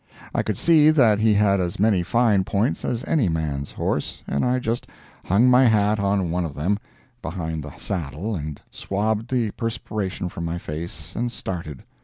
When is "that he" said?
0.89-1.35